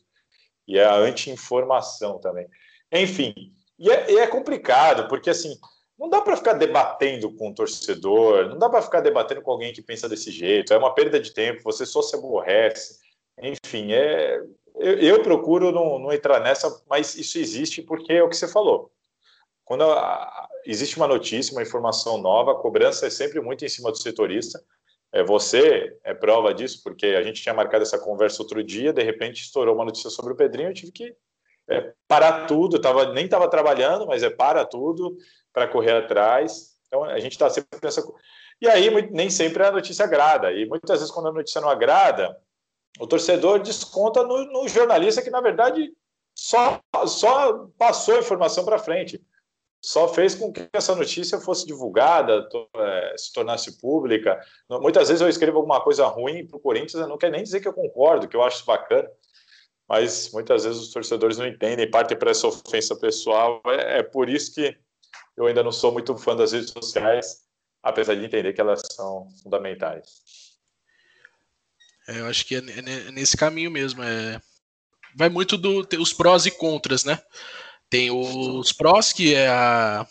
e 0.67 0.79
a 0.79 0.95
anti-informação 0.95 2.19
também. 2.19 2.47
Enfim, 2.93 3.33
e 3.79 3.91
é, 3.91 4.11
e 4.11 4.19
é 4.19 4.27
complicado, 4.27 5.09
porque 5.09 5.31
assim, 5.31 5.55
não 5.99 6.09
dá 6.09 6.21
para 6.21 6.37
ficar 6.37 6.55
debatendo 6.55 7.35
com 7.37 7.51
o 7.51 7.55
torcedor, 7.55 8.49
não 8.49 8.59
dá 8.59 8.69
para 8.69 8.83
ficar 8.83 9.01
debatendo 9.01 9.43
com 9.43 9.53
alguém 9.53 9.73
que 9.73 9.83
pensa 9.83 10.09
desse 10.09 10.31
jeito, 10.31 10.75
é 10.75 10.79
uma 10.79 10.95
perda 10.95 11.21
de 11.21 11.33
tempo, 11.33 11.63
você 11.63 11.87
só 11.87 12.03
se 12.03 12.17
aborrece. 12.17 12.99
Enfim, 13.41 13.93
é, 13.93 14.41
eu, 14.77 14.99
eu 14.99 15.23
procuro 15.23 15.71
não, 15.71 15.99
não, 15.99 16.13
entrar 16.13 16.41
nessa, 16.41 16.83
mas 16.89 17.15
isso 17.15 17.39
existe 17.39 17.83
porque 17.83 18.13
é 18.13 18.23
o 18.23 18.29
que 18.29 18.37
você 18.37 18.49
falou. 18.49 18.91
Quando 19.71 19.85
existe 20.67 20.97
uma 20.97 21.07
notícia, 21.07 21.53
uma 21.53 21.63
informação 21.63 22.19
nova, 22.19 22.51
a 22.51 22.55
cobrança 22.57 23.07
é 23.07 23.11
sempre 23.11 23.41
muito 23.41 23.65
em 23.65 23.69
cima 23.69 23.93
do 23.93 23.97
setorista. 23.97 24.61
É, 25.13 25.23
você 25.23 25.97
é 26.03 26.13
prova 26.13 26.53
disso, 26.53 26.81
porque 26.83 27.07
a 27.07 27.23
gente 27.23 27.41
tinha 27.41 27.55
marcado 27.55 27.85
essa 27.85 27.97
conversa 27.97 28.43
outro 28.43 28.65
dia, 28.65 28.93
de 28.93 29.01
repente 29.05 29.43
estourou 29.43 29.77
uma 29.77 29.85
notícia 29.85 30.11
sobre 30.11 30.33
o 30.33 30.37
Pedrinho, 30.37 30.71
eu 30.71 30.75
tive 30.75 30.91
que 30.91 31.15
é, 31.69 31.93
parar 32.09 32.49
tudo, 32.49 32.81
tava, 32.81 33.13
nem 33.13 33.27
estava 33.27 33.49
trabalhando, 33.49 34.09
mas 34.09 34.25
é 34.25 34.29
para 34.29 34.65
tudo 34.65 35.17
para 35.53 35.69
correr 35.69 35.93
atrás. 35.93 36.73
Então 36.89 37.05
a 37.05 37.21
gente 37.21 37.33
está 37.33 37.49
sempre 37.49 37.79
nessa. 37.81 38.03
E 38.61 38.67
aí 38.67 38.91
nem 39.13 39.31
sempre 39.31 39.63
a 39.63 39.71
notícia 39.71 40.05
agrada, 40.05 40.51
e 40.51 40.67
muitas 40.67 40.99
vezes 40.99 41.15
quando 41.15 41.29
a 41.29 41.33
notícia 41.33 41.61
não 41.61 41.69
agrada, 41.69 42.37
o 42.99 43.07
torcedor 43.07 43.61
desconta 43.61 44.25
no, 44.25 44.47
no 44.47 44.67
jornalista 44.67 45.23
que, 45.23 45.31
na 45.31 45.41
verdade, 45.41 45.93
só, 46.35 46.81
só 47.07 47.69
passou 47.79 48.17
a 48.17 48.19
informação 48.19 48.65
para 48.65 48.77
frente 48.77 49.25
só 49.83 50.13
fez 50.13 50.35
com 50.35 50.53
que 50.53 50.69
essa 50.73 50.95
notícia 50.95 51.41
fosse 51.41 51.67
divulgada, 51.67 52.47
é, 52.77 53.15
se 53.17 53.33
tornasse 53.33 53.81
pública. 53.81 54.39
Muitas 54.69 55.09
vezes 55.09 55.23
eu 55.23 55.29
escrevo 55.29 55.59
alguma 55.59 55.81
coisa 55.81 56.07
ruim 56.07 56.47
para 56.47 56.59
o 56.59 56.61
Corinthians, 56.61 57.09
não 57.09 57.17
quero 57.17 57.33
nem 57.33 57.43
dizer 57.43 57.61
que 57.61 57.69
eu 57.69 57.73
concordo, 57.73 58.29
que 58.29 58.37
eu 58.37 58.43
acho 58.43 58.65
bacana, 58.67 59.09
mas 59.89 60.31
muitas 60.33 60.65
vezes 60.65 60.81
os 60.81 60.93
torcedores 60.93 61.39
não 61.39 61.47
entendem, 61.47 61.91
partem 61.91 62.17
para 62.17 62.31
essa 62.31 62.47
ofensa 62.47 62.95
pessoal. 62.95 63.61
É, 63.67 63.99
é, 63.99 64.03
por 64.03 64.29
isso 64.29 64.55
que 64.55 64.77
eu 65.37 65.47
ainda 65.47 65.63
não 65.63 65.73
sou 65.73 65.93
muito 65.93 66.17
fã 66.17 66.37
das 66.37 66.53
redes 66.53 66.71
sociais, 66.71 67.43
apesar 67.83 68.15
de 68.15 68.25
entender 68.25 68.53
que 68.53 68.61
elas 68.61 68.83
são 68.93 69.29
fundamentais. 69.43 70.59
É, 72.07 72.21
eu 72.21 72.27
acho 72.27 72.45
que 72.45 72.57
é, 72.57 72.59
é 72.59 73.11
nesse 73.13 73.37
caminho 73.37 73.71
mesmo. 73.71 74.03
É... 74.03 74.41
Vai 75.17 75.29
muito 75.29 75.57
dos 75.57 76.13
prós 76.13 76.47
e 76.47 76.51
contras, 76.53 77.05
né? 77.05 77.21
Tem 77.91 78.11
os 78.11 78.73
prós, 78.73 79.13
que 79.13 79.35
é 79.35 79.49
a 79.49 80.07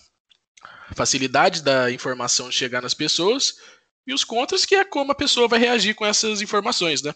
facilidade 0.93 1.63
da 1.63 1.89
informação 1.89 2.51
chegar 2.51 2.81
nas 2.81 2.93
pessoas, 2.93 3.55
e 4.05 4.13
os 4.13 4.23
contras, 4.23 4.65
que 4.65 4.75
é 4.75 4.83
como 4.83 5.11
a 5.11 5.15
pessoa 5.15 5.47
vai 5.47 5.59
reagir 5.59 5.95
com 5.95 6.05
essas 6.05 6.41
informações, 6.41 7.01
né? 7.01 7.13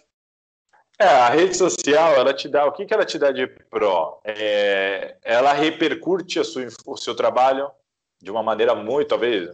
É, 1.00 1.05
a 1.05 1.29
rede 1.29 1.58
social, 1.58 2.13
ela 2.13 2.34
te 2.34 2.48
dá, 2.48 2.65
o 2.65 2.72
que, 2.72 2.86
que 2.86 2.93
ela 2.93 3.05
te 3.05 3.17
dá 3.17 3.32
de 3.32 3.48
pró? 3.48 4.22
É, 4.24 5.17
ela 5.24 5.51
repercute 5.51 6.39
a 6.39 6.43
sua, 6.43 6.67
o 6.86 6.96
seu 6.96 7.15
trabalho 7.15 7.70
de 8.22 8.32
uma 8.32 8.43
maneira 8.43 8.74
muito, 8.75 9.10
talvez, 9.10 9.50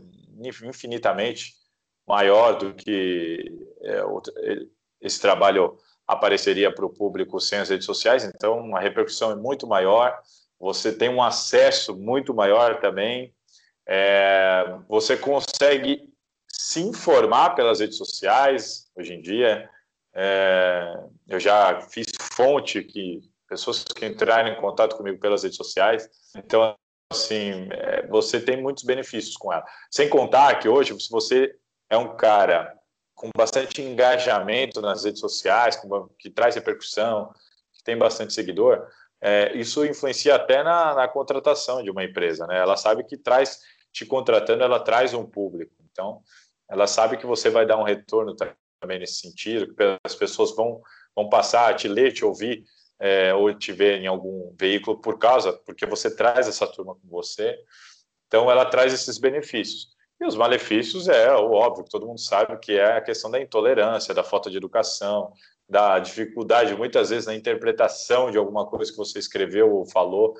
infinitamente 0.63 1.53
maior 2.05 2.57
do 2.57 2.73
que 2.73 3.51
é, 3.81 4.03
esse 5.01 5.19
trabalho 5.19 5.77
apareceria 6.05 6.73
para 6.73 6.85
o 6.85 6.89
público 6.89 7.39
sem 7.39 7.59
as 7.59 7.69
redes 7.69 7.85
sociais, 7.85 8.23
então 8.25 8.75
a 8.75 8.79
repercussão 8.79 9.31
é 9.31 9.35
muito 9.35 9.65
maior 9.65 10.19
você 10.59 10.91
tem 10.91 11.09
um 11.09 11.23
acesso 11.23 11.95
muito 11.95 12.33
maior 12.33 12.79
também, 12.79 13.33
é, 13.87 14.77
você 14.87 15.17
consegue 15.17 16.09
se 16.47 16.81
informar 16.81 17.55
pelas 17.55 17.79
redes 17.79 17.97
sociais 17.97 18.87
hoje 18.95 19.13
em 19.13 19.21
dia. 19.21 19.67
É, 20.13 20.99
eu 21.27 21.39
já 21.39 21.81
fiz 21.81 22.07
fonte 22.33 22.83
que 22.83 23.21
pessoas 23.47 23.83
que 23.83 24.05
entraram 24.05 24.49
em 24.49 24.61
contato 24.61 24.95
comigo 24.95 25.19
pelas 25.19 25.41
redes 25.41 25.57
sociais. 25.57 26.07
Então, 26.35 26.75
assim, 27.11 27.67
é, 27.71 28.05
você 28.07 28.39
tem 28.39 28.61
muitos 28.61 28.83
benefícios 28.83 29.35
com 29.35 29.51
ela. 29.51 29.65
Sem 29.89 30.07
contar 30.07 30.59
que 30.59 30.69
hoje, 30.69 30.97
se 30.99 31.09
você 31.09 31.55
é 31.89 31.97
um 31.97 32.15
cara 32.15 32.77
com 33.15 33.31
bastante 33.35 33.81
engajamento 33.81 34.81
nas 34.81 35.03
redes 35.03 35.19
sociais, 35.19 35.81
que 36.17 36.29
traz 36.29 36.55
repercussão, 36.55 37.33
que 37.73 37.83
tem 37.83 37.97
bastante 37.97 38.33
seguidor, 38.33 38.87
é, 39.21 39.55
isso 39.57 39.85
influencia 39.85 40.35
até 40.35 40.63
na, 40.63 40.95
na, 40.95 41.07
contratação 41.07 41.83
de 41.83 41.91
uma 41.91 42.03
empresa, 42.03 42.47
né? 42.47 42.57
Ela 42.57 42.77
sabe 42.77 43.03
que 43.03 43.17
traz, 43.17 43.59
te 43.91 44.05
contratando, 44.05 44.63
ela 44.63 44.79
traz 44.79 45.13
um 45.13 45.25
público. 45.25 45.73
Então, 45.91 46.21
ela 46.69 46.87
sabe 46.87 47.17
que 47.17 47.25
você 47.25 47.49
vai 47.49 47.65
dar 47.65 47.77
um 47.77 47.83
retorno 47.83 48.35
também 48.35 48.99
nesse 48.99 49.15
sentido, 49.15 49.73
que 49.75 49.99
as 50.03 50.15
pessoas 50.15 50.55
vão, 50.55 50.81
vão 51.15 51.27
passar 51.27 51.69
a 51.69 51.73
te 51.73 51.87
ler, 51.87 52.13
te 52.13 52.23
ouvir, 52.23 52.63
é, 52.99 53.33
ou 53.33 53.53
te 53.53 53.73
ver 53.73 53.99
em 53.99 54.07
algum 54.07 54.53
veículo 54.57 54.99
por 55.01 55.17
causa, 55.17 55.53
porque 55.65 55.85
você 55.85 56.15
traz 56.15 56.47
essa 56.47 56.67
turma 56.67 56.95
com 56.95 57.07
você. 57.07 57.57
Então, 58.27 58.49
ela 58.49 58.65
traz 58.65 58.93
esses 58.93 59.17
benefícios. 59.17 59.89
E 60.21 60.25
os 60.25 60.35
malefícios 60.35 61.07
é 61.07 61.33
o 61.33 61.51
óbvio, 61.51 61.85
todo 61.89 62.05
mundo 62.05 62.19
sabe 62.19 62.57
que 62.59 62.73
é 62.73 62.97
a 62.97 63.01
questão 63.01 63.31
da 63.31 63.41
intolerância, 63.41 64.13
da 64.13 64.23
falta 64.23 64.49
de 64.49 64.57
educação, 64.57 65.33
da 65.69 65.99
dificuldade, 65.99 66.75
muitas 66.75 67.11
vezes, 67.11 67.27
na 67.27 67.35
interpretação 67.35 68.31
de 68.31 68.37
alguma 68.37 68.65
coisa 68.65 68.91
que 68.91 68.97
você 68.97 69.19
escreveu 69.19 69.71
ou 69.71 69.85
falou. 69.85 70.33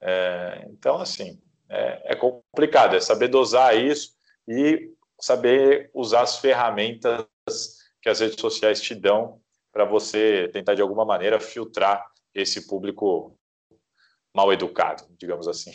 É, 0.00 0.66
então, 0.70 0.98
assim, 0.98 1.38
é, 1.68 2.12
é, 2.12 2.16
complicado, 2.16 2.96
é 2.96 3.00
saber 3.00 3.28
dosar 3.28 3.76
isso 3.76 4.14
e 4.48 4.90
saber 5.20 5.90
usar 5.92 6.22
as 6.22 6.38
ferramentas 6.38 7.26
que 8.00 8.08
as 8.08 8.20
redes 8.20 8.40
sociais 8.40 8.80
te 8.80 8.94
dão 8.94 9.38
para 9.70 9.84
você 9.84 10.48
tentar, 10.52 10.74
de 10.74 10.80
alguma 10.82 11.04
maneira, 11.04 11.38
filtrar 11.38 12.06
esse 12.34 12.66
público 12.66 13.36
mal 14.34 14.52
educado, 14.52 15.04
digamos 15.18 15.46
assim. 15.46 15.72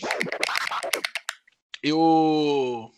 Eu 1.83 2.91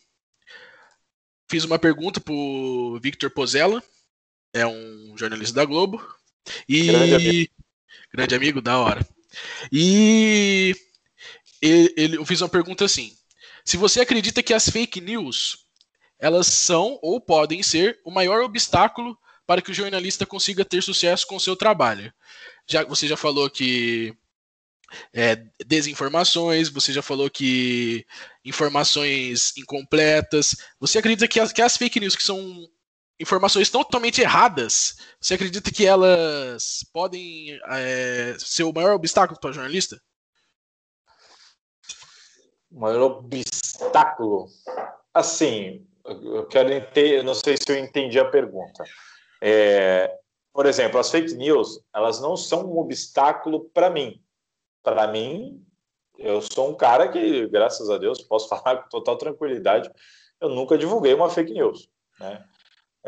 fiz 1.49 1.65
uma 1.65 1.77
pergunta 1.77 2.21
para 2.21 2.33
o 2.33 2.97
Victor 3.01 3.29
Pozella, 3.29 3.83
é 4.59 4.67
um 4.67 5.13
jornalista 5.17 5.55
da 5.55 5.65
Globo. 5.65 6.01
E. 6.67 6.87
Grande 6.87 7.15
amigo, 7.15 7.51
grande 8.13 8.35
amigo 8.35 8.61
da 8.61 8.77
hora. 8.79 9.07
E 9.71 10.75
ele, 11.61 11.93
ele, 11.97 12.17
eu 12.17 12.25
fiz 12.25 12.41
uma 12.41 12.49
pergunta 12.49 12.85
assim: 12.85 13.15
se 13.63 13.77
você 13.77 14.01
acredita 14.01 14.41
que 14.41 14.53
as 14.53 14.69
fake 14.69 15.01
news 15.01 15.67
elas 16.19 16.47
são 16.47 16.97
ou 17.01 17.21
podem 17.21 17.61
ser 17.61 17.99
o 18.03 18.11
maior 18.11 18.41
obstáculo 18.41 19.17
para 19.45 19.61
que 19.61 19.71
o 19.71 19.73
jornalista 19.73 20.25
consiga 20.25 20.65
ter 20.65 20.81
sucesso 20.81 21.25
com 21.27 21.35
o 21.35 21.39
seu 21.39 21.55
trabalho. 21.55 22.11
Já, 22.67 22.83
você 22.83 23.07
já 23.07 23.15
falou 23.15 23.49
que 23.49 24.13
é, 25.13 25.41
desinformações, 25.65 26.69
você 26.69 26.91
já 26.91 27.01
falou 27.01 27.29
que 27.29 28.05
informações 28.43 29.53
incompletas. 29.57 30.55
Você 30.79 30.97
acredita 30.97 31.27
que 31.27 31.39
as, 31.39 31.53
que 31.53 31.61
as 31.61 31.77
fake 31.77 31.99
news, 31.99 32.15
que 32.15 32.23
são 32.23 32.67
informações 33.19 33.69
totalmente 33.69 34.21
erradas, 34.21 34.97
você 35.19 35.33
acredita 35.33 35.71
que 35.71 35.85
elas 35.85 36.85
podem 36.93 37.59
é, 37.69 38.35
ser 38.37 38.63
o 38.63 38.73
maior 38.73 38.93
obstáculo 38.93 39.39
para 39.39 39.49
o 39.49 39.53
jornalista? 39.53 40.01
O 42.71 42.79
maior 42.79 43.01
obstáculo? 43.01 44.47
Assim, 45.13 45.87
eu 46.05 46.45
quero 46.45 46.71
entender, 46.71 47.23
não 47.23 47.33
sei 47.33 47.57
se 47.57 47.69
eu 47.69 47.77
entendi 47.77 48.19
a 48.19 48.29
pergunta. 48.29 48.83
É, 49.41 50.15
por 50.53 50.65
exemplo, 50.65 50.99
as 50.99 51.09
fake 51.09 51.33
news, 51.35 51.79
elas 51.93 52.19
não 52.19 52.37
são 52.37 52.65
um 52.65 52.77
obstáculo 52.77 53.69
para 53.73 53.89
mim. 53.89 54.21
Para 54.83 55.07
mim, 55.07 55.63
eu 56.17 56.41
sou 56.41 56.69
um 56.69 56.75
cara 56.75 57.07
que, 57.09 57.47
graças 57.47 57.89
a 57.89 57.97
Deus, 57.97 58.21
posso 58.21 58.47
falar 58.49 58.77
com 58.77 58.89
total 58.89 59.17
tranquilidade, 59.17 59.91
eu 60.39 60.49
nunca 60.49 60.77
divulguei 60.77 61.13
uma 61.13 61.29
fake 61.29 61.53
news. 61.53 61.89
Né? 62.19 62.43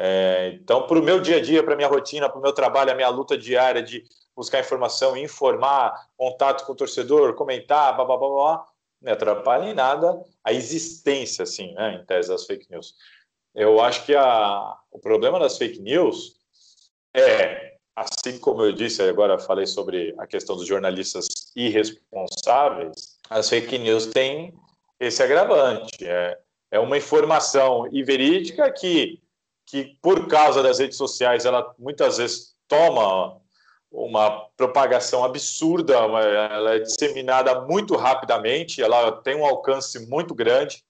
É, 0.02 0.58
então, 0.62 0.88
para 0.88 0.98
o 0.98 1.04
meu 1.04 1.20
dia 1.20 1.38
a 1.38 1.42
dia, 1.42 1.62
para 1.62 1.74
a 1.74 1.76
minha 1.76 1.90
rotina, 1.90 2.30
para 2.30 2.40
o 2.40 2.42
meu 2.42 2.54
trabalho, 2.54 2.90
a 2.90 2.96
minha 2.96 3.10
luta 3.10 3.38
diária 3.38 3.84
de 3.84 4.06
buscar 4.34 4.62
informação, 4.62 5.18
informar, 5.18 5.94
contato 6.16 6.66
com 6.66 6.72
o 6.72 6.76
torcedor, 6.76 7.36
comentar, 7.36 7.94
blá, 7.98 8.06
blá, 8.06 8.18
blá, 8.18 8.30
blá 8.30 8.66
não 9.02 9.14
atrapalha 9.14 9.70
em 9.70 9.74
nada 9.74 10.22
a 10.44 10.54
existência, 10.54 11.44
assim, 11.44 11.74
né, 11.74 11.96
em 11.96 12.06
tese 12.06 12.30
das 12.30 12.46
fake 12.46 12.66
news. 12.70 12.96
Eu 13.54 13.82
acho 13.82 14.06
que 14.06 14.16
a, 14.16 14.78
o 14.90 15.00
problema 15.00 15.38
das 15.38 15.58
fake 15.58 15.82
news 15.82 16.38
é, 17.14 17.76
assim 17.96 18.40
como 18.40 18.64
eu 18.64 18.72
disse, 18.72 19.02
agora 19.02 19.38
falei 19.38 19.66
sobre 19.66 20.16
a 20.18 20.26
questão 20.26 20.56
dos 20.56 20.68
jornalistas 20.68 21.52
irresponsáveis, 21.56 23.18
as 23.30 23.50
fake 23.50 23.78
news 23.78 24.08
têm 24.08 24.54
esse 25.00 25.22
agravante. 25.22 26.06
É, 26.06 26.38
é 26.72 26.80
uma 26.80 26.98
informação 26.98 27.88
inverídica 27.92 28.72
que 28.72 29.22
que 29.70 29.98
por 30.02 30.28
causa 30.28 30.64
das 30.64 30.80
redes 30.80 30.98
sociais 30.98 31.46
ela 31.46 31.76
muitas 31.78 32.18
vezes 32.18 32.56
toma 32.68 33.40
uma 33.92 34.48
propagação 34.58 35.24
absurda, 35.24 35.94
ela 35.94 36.76
é 36.76 36.80
disseminada 36.80 37.62
muito 37.62 37.96
rapidamente, 37.96 38.82
ela 38.82 39.12
tem 39.22 39.36
um 39.36 39.46
alcance 39.46 40.08
muito 40.08 40.34
grande. 40.34 40.84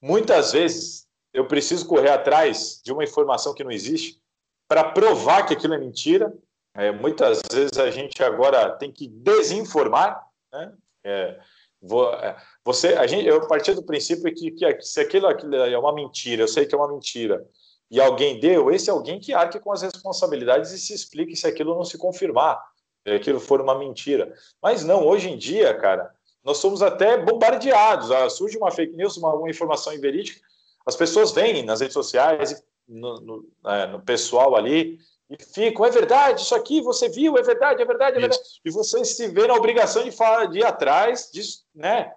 Muitas 0.00 0.52
vezes 0.52 1.06
eu 1.32 1.46
preciso 1.46 1.86
correr 1.86 2.10
atrás 2.10 2.80
de 2.84 2.92
uma 2.92 3.04
informação 3.04 3.54
que 3.54 3.64
não 3.64 3.70
existe 3.70 4.20
para 4.68 4.84
provar 4.84 5.46
que 5.46 5.54
aquilo 5.54 5.74
é 5.74 5.78
mentira. 5.78 6.32
É, 6.74 6.90
muitas 6.90 7.40
vezes 7.52 7.78
a 7.78 7.90
gente 7.90 8.22
agora 8.22 8.70
tem 8.70 8.90
que 8.90 9.06
desinformar, 9.08 10.24
né? 10.52 10.72
É, 11.04 11.40
é, 11.82 12.36
você, 12.64 12.94
a 12.94 13.06
gente, 13.08 13.26
eu 13.26 13.46
parti 13.48 13.74
do 13.74 13.82
princípio 13.82 14.32
que, 14.32 14.52
que 14.52 14.82
se 14.82 15.00
aquilo, 15.00 15.26
aquilo 15.26 15.56
é 15.56 15.76
uma 15.76 15.92
mentira, 15.92 16.44
eu 16.44 16.48
sei 16.48 16.64
que 16.64 16.74
é 16.74 16.78
uma 16.78 16.88
mentira, 16.88 17.44
e 17.92 18.00
alguém 18.00 18.40
deu, 18.40 18.70
esse 18.70 18.88
é 18.88 18.92
alguém 18.92 19.20
que 19.20 19.34
arque 19.34 19.60
com 19.60 19.70
as 19.70 19.82
responsabilidades 19.82 20.70
e 20.72 20.78
se 20.78 20.94
explique 20.94 21.36
se 21.36 21.46
aquilo 21.46 21.74
não 21.74 21.84
se 21.84 21.98
confirmar, 21.98 22.58
se 23.06 23.12
aquilo 23.12 23.38
for 23.38 23.60
uma 23.60 23.78
mentira. 23.78 24.32
Mas 24.62 24.82
não, 24.82 25.06
hoje 25.06 25.28
em 25.30 25.36
dia, 25.36 25.74
cara, 25.74 26.10
nós 26.42 26.56
somos 26.56 26.80
até 26.80 27.18
bombardeados. 27.18 28.10
Ah, 28.10 28.30
surge 28.30 28.56
uma 28.56 28.70
fake 28.70 28.96
news, 28.96 29.18
uma, 29.18 29.34
uma 29.34 29.50
informação 29.50 29.92
inverídica, 29.92 30.40
as 30.86 30.96
pessoas 30.96 31.32
vêm 31.32 31.62
nas 31.64 31.80
redes 31.80 31.92
sociais 31.92 32.64
no, 32.88 33.20
no, 33.20 33.48
é, 33.66 33.86
no 33.86 34.00
pessoal 34.00 34.56
ali 34.56 34.98
e 35.28 35.36
ficam, 35.44 35.84
é 35.84 35.90
verdade, 35.90 36.40
isso 36.40 36.54
aqui 36.54 36.80
você 36.80 37.10
viu, 37.10 37.36
é 37.36 37.42
verdade, 37.42 37.82
é 37.82 37.84
verdade, 37.84 38.16
é 38.16 38.20
verdade. 38.20 38.42
Isso. 38.42 38.60
E 38.64 38.70
você 38.70 39.04
se 39.04 39.28
vê 39.28 39.46
na 39.46 39.54
obrigação 39.54 40.02
de, 40.02 40.10
falar, 40.10 40.46
de 40.46 40.60
ir 40.60 40.64
atrás, 40.64 41.30
de, 41.30 41.42
né? 41.74 42.10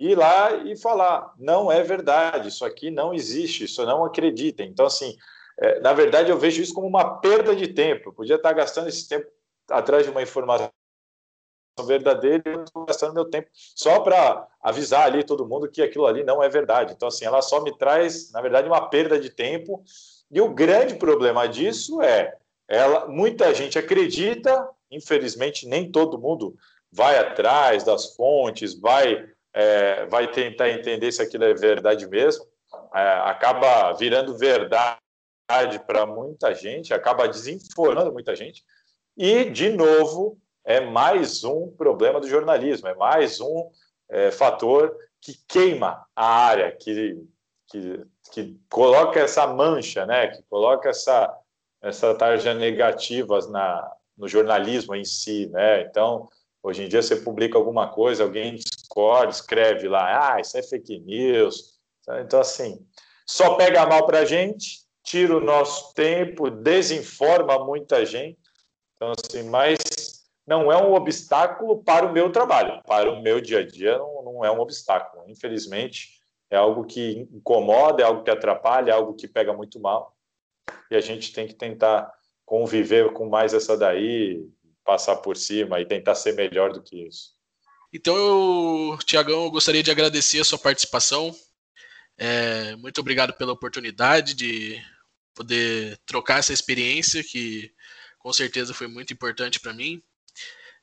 Ir 0.00 0.16
lá 0.16 0.54
e 0.64 0.76
falar, 0.76 1.34
não 1.38 1.70
é 1.70 1.82
verdade, 1.82 2.48
isso 2.48 2.64
aqui 2.64 2.90
não 2.90 3.14
existe, 3.14 3.64
isso 3.64 3.84
não 3.84 4.02
acreditem. 4.02 4.68
Então, 4.68 4.86
assim, 4.86 5.16
é, 5.58 5.78
na 5.80 5.92
verdade, 5.92 6.30
eu 6.30 6.38
vejo 6.38 6.62
isso 6.62 6.74
como 6.74 6.86
uma 6.86 7.20
perda 7.20 7.54
de 7.54 7.68
tempo. 7.68 8.08
Eu 8.08 8.12
podia 8.14 8.36
estar 8.36 8.52
gastando 8.54 8.88
esse 8.88 9.06
tempo 9.06 9.26
atrás 9.68 10.04
de 10.04 10.10
uma 10.10 10.22
informação 10.22 10.70
verdadeira 11.86 12.42
eu 12.44 12.64
estou 12.64 12.84
gastando 12.84 13.14
meu 13.14 13.24
tempo 13.24 13.48
só 13.54 14.00
para 14.00 14.46
avisar 14.60 15.06
ali 15.06 15.24
todo 15.24 15.46
mundo 15.46 15.70
que 15.70 15.80
aquilo 15.80 16.06
ali 16.06 16.24
não 16.24 16.42
é 16.42 16.48
verdade. 16.48 16.92
Então, 16.92 17.08
assim, 17.08 17.24
ela 17.24 17.40
só 17.40 17.62
me 17.62 17.76
traz, 17.76 18.30
na 18.32 18.40
verdade, 18.40 18.68
uma 18.68 18.88
perda 18.88 19.18
de 19.18 19.30
tempo. 19.30 19.82
E 20.30 20.40
o 20.40 20.52
grande 20.52 20.94
problema 20.94 21.48
disso 21.48 22.02
é 22.02 22.36
ela, 22.68 23.08
muita 23.08 23.52
gente 23.52 23.78
acredita, 23.78 24.68
infelizmente 24.90 25.66
nem 25.66 25.90
todo 25.90 26.20
mundo 26.20 26.56
vai 26.92 27.18
atrás 27.18 27.82
das 27.82 28.14
fontes, 28.14 28.78
vai, 28.78 29.28
é, 29.54 30.06
vai 30.06 30.30
tentar 30.30 30.70
entender 30.70 31.10
se 31.12 31.22
aquilo 31.22 31.44
é 31.44 31.54
verdade 31.54 32.06
mesmo, 32.08 32.44
é, 32.94 33.00
acaba 33.24 33.92
virando 33.92 34.36
verdade 34.36 34.98
para 35.86 36.06
muita 36.06 36.54
gente, 36.54 36.94
acaba 36.94 37.28
desinformando 37.28 38.12
muita 38.12 38.34
gente, 38.36 38.64
e, 39.16 39.44
de 39.50 39.70
novo, 39.70 40.38
é 40.64 40.80
mais 40.80 41.44
um 41.44 41.68
problema 41.68 42.20
do 42.20 42.28
jornalismo, 42.28 42.88
é 42.88 42.94
mais 42.94 43.40
um 43.40 43.70
é, 44.08 44.30
fator 44.30 44.96
que 45.20 45.34
queima 45.48 46.04
a 46.14 46.26
área, 46.26 46.72
que, 46.72 47.22
que, 47.68 48.04
que 48.32 48.60
coloca 48.70 49.20
essa 49.20 49.46
mancha, 49.46 50.06
né, 50.06 50.28
que 50.28 50.42
coloca 50.48 50.88
essa 50.88 51.36
essa 51.82 52.14
tarja 52.14 52.52
negativas 52.54 53.48
na, 53.48 53.90
no 54.16 54.28
jornalismo 54.28 54.94
em 54.94 55.04
si, 55.04 55.46
né? 55.48 55.82
Então, 55.82 56.28
hoje 56.62 56.84
em 56.84 56.88
dia 56.88 57.02
você 57.02 57.16
publica 57.16 57.56
alguma 57.56 57.88
coisa, 57.88 58.22
alguém 58.22 58.58
discorda, 58.90 59.30
escreve 59.30 59.88
lá, 59.88 60.34
ah, 60.34 60.40
isso 60.40 60.58
é 60.58 60.62
fake 60.62 60.98
news. 61.00 61.78
Então, 62.20 62.40
assim, 62.40 62.84
só 63.26 63.54
pega 63.54 63.86
mal 63.86 64.04
para 64.04 64.20
a 64.20 64.24
gente, 64.24 64.80
tira 65.04 65.36
o 65.36 65.40
nosso 65.40 65.94
tempo, 65.94 66.50
desinforma 66.50 67.64
muita 67.64 68.04
gente. 68.04 68.38
Então, 68.96 69.12
assim, 69.12 69.48
mas 69.48 69.78
não 70.46 70.72
é 70.72 70.76
um 70.76 70.92
obstáculo 70.94 71.82
para 71.82 72.06
o 72.06 72.12
meu 72.12 72.32
trabalho, 72.32 72.82
para 72.86 73.10
o 73.10 73.22
meu 73.22 73.40
dia 73.40 73.60
a 73.60 73.66
dia 73.66 73.96
não, 73.96 74.22
não 74.22 74.44
é 74.44 74.50
um 74.50 74.60
obstáculo. 74.60 75.24
Infelizmente, 75.28 76.20
é 76.50 76.56
algo 76.56 76.84
que 76.84 77.28
incomoda, 77.32 78.02
é 78.02 78.06
algo 78.06 78.24
que 78.24 78.30
atrapalha, 78.30 78.90
é 78.90 78.94
algo 78.94 79.14
que 79.14 79.28
pega 79.28 79.52
muito 79.52 79.78
mal 79.78 80.16
e 80.90 80.96
a 80.96 81.00
gente 81.00 81.32
tem 81.32 81.46
que 81.46 81.54
tentar 81.54 82.12
conviver 82.44 83.12
com 83.12 83.28
mais 83.28 83.54
essa 83.54 83.76
daí, 83.76 84.44
passar 84.84 85.16
por 85.16 85.36
cima 85.36 85.80
e 85.80 85.86
tentar 85.86 86.16
ser 86.16 86.34
melhor 86.34 86.72
do 86.72 86.82
que 86.82 87.06
isso. 87.06 87.39
Então, 87.92 88.96
Tiagão, 89.04 89.44
eu 89.44 89.50
gostaria 89.50 89.82
de 89.82 89.90
agradecer 89.90 90.40
a 90.40 90.44
sua 90.44 90.58
participação. 90.58 91.34
É, 92.16 92.76
muito 92.76 93.00
obrigado 93.00 93.32
pela 93.32 93.52
oportunidade 93.52 94.34
de 94.34 94.80
poder 95.34 95.98
trocar 96.06 96.38
essa 96.38 96.52
experiência, 96.52 97.24
que 97.24 97.72
com 98.18 98.32
certeza 98.32 98.72
foi 98.72 98.86
muito 98.86 99.12
importante 99.12 99.58
para 99.58 99.72
mim. 99.72 100.00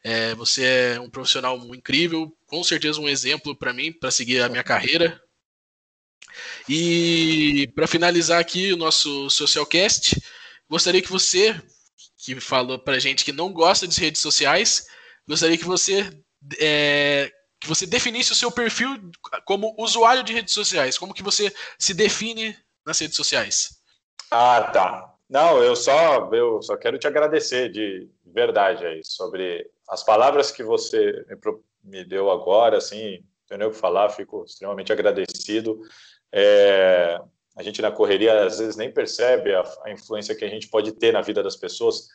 É, 0.03 0.35
você 0.35 0.63
é 0.95 0.99
um 0.99 1.09
profissional 1.09 1.57
incrível, 1.73 2.35
com 2.45 2.63
certeza 2.63 2.99
um 2.99 3.07
exemplo 3.07 3.55
para 3.55 3.73
mim, 3.73 3.93
para 3.93 4.11
seguir 4.11 4.41
a 4.41 4.49
minha 4.49 4.63
carreira. 4.63 5.21
E 6.67 7.71
para 7.73 7.87
finalizar 7.87 8.39
aqui 8.39 8.73
o 8.73 8.77
nosso 8.77 9.29
Socialcast, 9.29 10.21
gostaria 10.69 11.01
que 11.01 11.09
você, 11.09 11.59
que 12.17 12.39
falou 12.39 12.77
para 12.77 12.99
gente 12.99 13.23
que 13.23 13.31
não 13.31 13.53
gosta 13.53 13.87
de 13.87 13.99
redes 13.99 14.21
sociais, 14.21 14.85
gostaria 15.27 15.57
que 15.57 15.65
você 15.65 16.11
é, 16.59 17.31
que 17.59 17.67
você 17.67 17.85
definisse 17.85 18.31
o 18.31 18.35
seu 18.35 18.51
perfil 18.51 18.89
como 19.45 19.75
usuário 19.77 20.23
de 20.23 20.33
redes 20.33 20.53
sociais. 20.53 20.97
Como 20.97 21.13
que 21.13 21.23
você 21.23 21.53
se 21.77 21.93
define 21.93 22.55
nas 22.85 22.99
redes 22.99 23.15
sociais? 23.15 23.81
Ah, 24.31 24.63
tá. 24.73 25.13
Não, 25.29 25.61
eu 25.61 25.75
só 25.75 26.29
eu 26.33 26.61
só 26.61 26.77
quero 26.77 26.97
te 26.97 27.07
agradecer 27.07 27.69
de 27.69 28.09
verdade 28.25 28.85
aí 28.85 29.01
sobre 29.03 29.69
as 29.89 30.03
palavras 30.03 30.51
que 30.51 30.63
você 30.63 31.25
me, 31.83 32.03
deu 32.05 32.31
agora, 32.31 32.77
assim, 32.77 33.23
não 33.49 33.57
tenho 33.57 33.69
o 33.69 33.73
que 33.73 33.79
falar, 33.79 34.09
fico 34.09 34.43
extremamente 34.45 34.91
agradecido. 34.91 35.81
É, 36.31 37.19
a 37.57 37.63
gente 37.63 37.81
na 37.81 37.91
correria 37.91 38.45
às 38.45 38.59
vezes 38.59 38.75
nem 38.75 38.91
percebe 38.91 39.53
a, 39.53 39.63
a, 39.83 39.91
influência 39.91 40.35
que 40.35 40.45
a 40.45 40.49
gente 40.49 40.67
pode 40.67 40.91
ter 40.93 41.11
na 41.11 41.21
vida 41.21 41.41
das 41.41 41.55
pessoas 41.55 42.09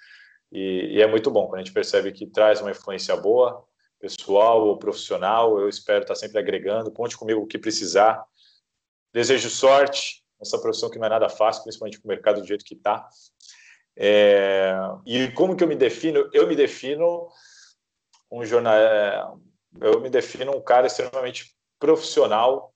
e, 0.50 0.96
e, 0.96 1.02
é 1.02 1.06
muito 1.06 1.30
bom 1.30 1.46
quando 1.46 1.60
a 1.60 1.64
gente 1.64 1.72
percebe 1.72 2.12
que 2.12 2.26
traz 2.26 2.60
uma 2.60 2.70
influência 2.70 3.16
boa, 3.16 3.66
pessoal 4.02 4.66
ou 4.66 4.76
profissional. 4.76 5.60
Eu 5.60 5.68
espero 5.68 6.02
estar 6.02 6.16
sempre 6.16 6.40
agregando. 6.40 6.90
Conte 6.90 7.16
comigo 7.16 7.40
o 7.40 7.46
que 7.46 7.56
precisar. 7.56 8.22
Desejo 9.14 9.48
sorte 9.48 10.24
nessa 10.40 10.60
profissão 10.60 10.90
que 10.90 10.98
não 10.98 11.06
é 11.06 11.10
nada 11.10 11.28
fácil, 11.28 11.62
principalmente 11.62 12.00
com 12.00 12.08
o 12.08 12.10
mercado 12.10 12.40
do 12.40 12.46
jeito 12.46 12.64
que 12.64 12.74
está. 12.74 13.08
É, 13.96 14.74
e 15.06 15.30
como 15.32 15.54
que 15.56 15.62
eu 15.62 15.68
me 15.68 15.76
defino? 15.76 16.28
Eu 16.32 16.48
me 16.48 16.56
defino 16.56 17.28
um 18.28 18.44
jornal, 18.44 18.74
é, 18.74 19.24
eu 19.80 20.00
me 20.00 20.10
defino 20.10 20.56
um 20.56 20.60
cara 20.60 20.88
extremamente 20.88 21.54
profissional 21.78 22.74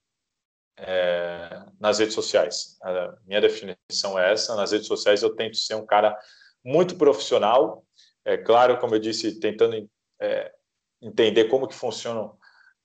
é, 0.79 1.65
nas 1.81 1.99
redes 1.99 2.15
sociais. 2.15 2.79
A 2.83 3.17
minha 3.27 3.41
definição 3.41 4.17
é 4.17 4.33
essa. 4.33 4.55
Nas 4.55 4.71
redes 4.71 4.87
sociais 4.87 5.23
eu 5.23 5.35
tento 5.35 5.57
ser 5.57 5.75
um 5.75 5.87
cara 5.87 6.17
muito 6.63 6.97
profissional. 6.97 7.85
É 8.25 8.37
claro, 8.37 8.79
como 8.79 8.95
eu 8.95 9.01
disse, 9.01 9.41
tentando 9.41 9.91
é, 10.21 10.53
entender 11.01 11.45
como 11.45 11.69
que 11.69 11.75
funcionam 11.75 12.37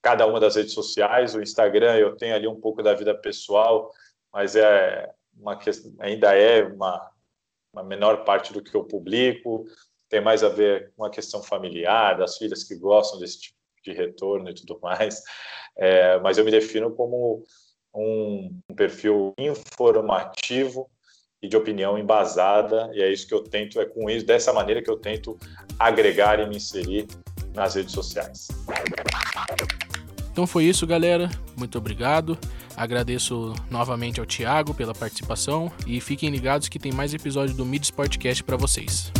cada 0.02 0.26
uma 0.26 0.39
das 0.39 0.56
redes 0.56 0.74
sociais. 0.74 1.36
O 1.36 1.41
Instagram 1.41 1.95
eu 1.95 2.15
tenho 2.15 2.36
ali 2.36 2.47
um 2.47 2.60
pouco 2.60 2.82
da 2.82 2.93
vida 2.93 3.13
pessoal, 3.15 3.91
mas 4.32 4.56
é 4.56 5.10
uma 5.38 5.58
ainda 6.00 6.36
é 6.36 6.63
uma, 6.63 7.12
uma 7.74 7.84
menor 7.84 8.24
parte 8.24 8.52
do 8.52 8.63
que 8.63 8.76
eu 8.76 8.84
publico. 8.84 9.65
Tem 10.10 10.21
mais 10.21 10.43
a 10.43 10.50
ver 10.50 10.91
com 10.95 11.06
a 11.06 11.10
questão 11.10 11.41
familiar, 11.41 12.17
das 12.17 12.38
filhas 12.38 12.63
que 12.63 12.76
gostam 12.76 13.19
desse 13.19 13.39
tipo 13.39 13.58
de 13.84 13.93
retorno 13.93 14.50
e 14.50 14.54
tudo 14.54 14.80
mais. 14.82 15.21
É, 15.78 16.19
mas 16.19 16.38
eu 16.38 16.45
me 16.45 16.52
defino 16.52 16.93
como 16.93 17.43
um, 17.93 18.60
um 18.69 18.76
perfil 18.76 19.34
informativo 19.38 20.89
e 21.41 21.47
de 21.47 21.58
opinião 21.58 21.97
embasada, 21.97 22.91
e 22.93 23.02
é 23.02 23.12
isso 23.12 23.28
que 23.28 23.34
eu 23.34 23.43
tento, 23.43 23.82
é 23.82 23.86
com 23.86 24.08
isso, 24.10 24.26
dessa 24.26 24.54
maneira 24.54 24.82
que 24.82 24.89
eu 24.89 24.97
tento 24.97 25.39
agregar 25.80 26.39
e 26.39 26.47
me 26.47 26.58
inserir 26.58 27.08
nas 27.53 27.75
redes 27.75 27.93
sociais. 27.93 28.47
Então 30.31 30.47
foi 30.47 30.65
isso, 30.65 30.87
galera. 30.87 31.29
Muito 31.57 31.77
obrigado. 31.77 32.37
Agradeço 32.75 33.53
novamente 33.69 34.19
ao 34.19 34.25
Thiago 34.25 34.73
pela 34.73 34.93
participação 34.93 35.71
e 35.85 35.99
fiquem 35.99 36.29
ligados 36.29 36.69
que 36.69 36.79
tem 36.79 36.91
mais 36.91 37.13
episódio 37.13 37.53
do 37.55 37.65
Mid 37.65 37.83
Sportcast 37.83 38.43
para 38.43 38.55
vocês. 38.55 39.11